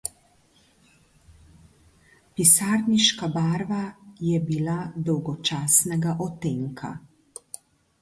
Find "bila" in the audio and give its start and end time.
4.51-4.81